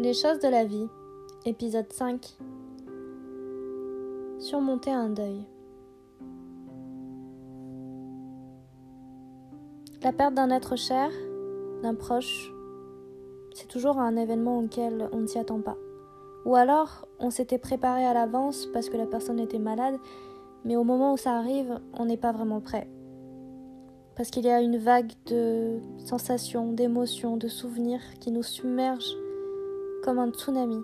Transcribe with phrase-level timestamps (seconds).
[0.00, 0.86] Les choses de la vie,
[1.44, 2.36] épisode 5.
[4.38, 5.42] Surmonter un deuil.
[10.04, 11.10] La perte d'un être cher,
[11.82, 12.52] d'un proche,
[13.54, 15.76] c'est toujours un événement auquel on ne s'y attend pas.
[16.44, 19.98] Ou alors, on s'était préparé à l'avance parce que la personne était malade,
[20.64, 22.88] mais au moment où ça arrive, on n'est pas vraiment prêt
[24.14, 29.14] parce qu'il y a une vague de sensations, d'émotions, de souvenirs qui nous submergent
[30.08, 30.80] comme un tsunami.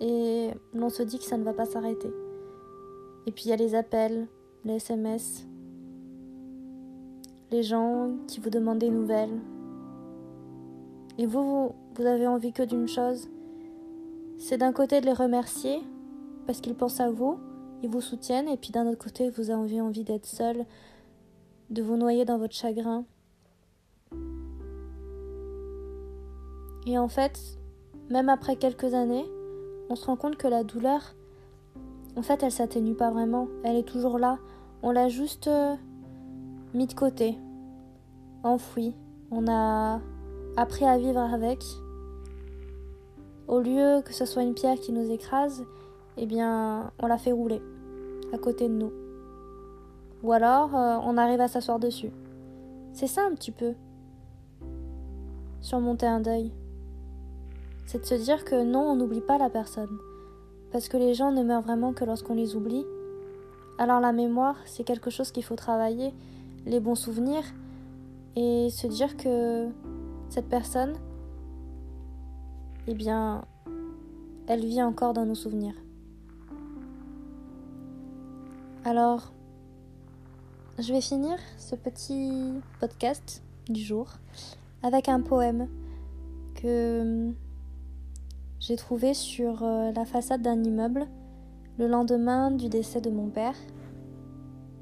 [0.00, 2.10] Et l'on se dit que ça ne va pas s'arrêter.
[3.26, 4.26] Et puis il y a les appels,
[4.64, 5.46] les SMS,
[7.50, 9.38] les gens qui vous demandent des nouvelles.
[11.18, 13.28] Et vous, vous, avez envie que d'une chose,
[14.38, 15.82] c'est d'un côté de les remercier
[16.46, 17.38] parce qu'ils pensent à vous,
[17.82, 20.64] ils vous soutiennent, et puis d'un autre côté, vous avez envie d'être seul,
[21.68, 23.04] de vous noyer dans votre chagrin.
[26.86, 27.57] Et en fait,
[28.10, 29.26] même après quelques années,
[29.90, 31.14] on se rend compte que la douleur,
[32.16, 33.48] en fait, elle s'atténue pas vraiment.
[33.64, 34.38] Elle est toujours là.
[34.82, 35.74] On l'a juste euh,
[36.74, 37.38] mis de côté,
[38.42, 38.94] enfouie.
[39.30, 40.00] On a
[40.56, 41.62] appris à vivre avec.
[43.46, 45.64] Au lieu que ce soit une pierre qui nous écrase,
[46.16, 47.62] eh bien, on l'a fait rouler
[48.32, 48.92] à côté de nous.
[50.22, 52.10] Ou alors, euh, on arrive à s'asseoir dessus.
[52.92, 53.74] C'est ça un petit peu.
[55.60, 56.52] Surmonter un deuil.
[57.88, 59.98] C'est de se dire que non, on n'oublie pas la personne.
[60.70, 62.84] Parce que les gens ne meurent vraiment que lorsqu'on les oublie.
[63.78, 66.12] Alors la mémoire, c'est quelque chose qu'il faut travailler,
[66.66, 67.44] les bons souvenirs,
[68.36, 69.68] et se dire que
[70.28, 70.96] cette personne,
[72.88, 73.46] eh bien,
[74.48, 75.76] elle vit encore dans nos souvenirs.
[78.84, 79.32] Alors,
[80.78, 84.08] je vais finir ce petit podcast du jour
[84.82, 85.68] avec un poème
[86.54, 87.32] que
[88.60, 91.06] j'ai trouvé sur euh, la façade d'un immeuble
[91.78, 93.54] le lendemain du décès de mon père.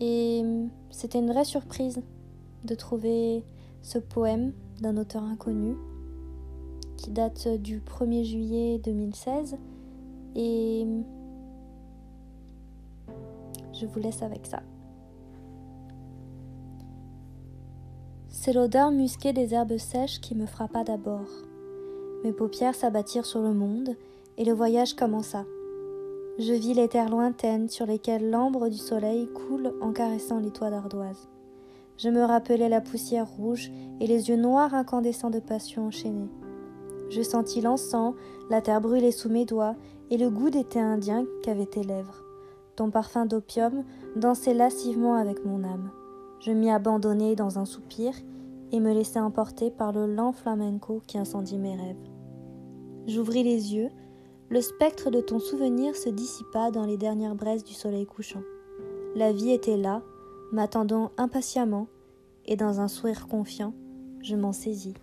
[0.00, 2.02] Et hum, c'était une vraie surprise
[2.64, 3.44] de trouver
[3.80, 5.76] ce poème d'un auteur inconnu
[6.96, 9.56] qui date du 1er juillet 2016.
[10.36, 11.04] Et hum,
[13.72, 14.62] je vous laisse avec ça.
[18.28, 21.28] C'est l'odeur musquée des herbes sèches qui me frappa d'abord.
[22.24, 23.96] Mes paupières s'abattirent sur le monde,
[24.38, 25.44] et le voyage commença.
[26.38, 30.70] Je vis les terres lointaines sur lesquelles l'ambre du soleil coule en caressant les toits
[30.70, 31.28] d'ardoise.
[31.98, 36.30] Je me rappelai la poussière rouge et les yeux noirs incandescents de passion enchaînés.
[37.10, 38.14] Je sentis l'encens,
[38.48, 39.74] la terre brûlée sous mes doigts
[40.10, 42.22] et le goût des thés indiens qu'avaient tes lèvres.
[42.76, 43.84] Ton parfum d'opium
[44.16, 45.90] dansait lascivement avec mon âme.
[46.40, 48.14] Je m'y abandonnai dans un soupir
[48.72, 52.08] et me laissai emporter par le lent flamenco qui incendie mes rêves.
[53.06, 53.90] J'ouvris les yeux,
[54.48, 58.42] le spectre de ton souvenir se dissipa dans les dernières braises du soleil couchant.
[59.14, 60.02] La vie était là,
[60.52, 61.86] m'attendant impatiemment,
[62.46, 63.74] et dans un sourire confiant,
[64.20, 64.94] je m'en saisis.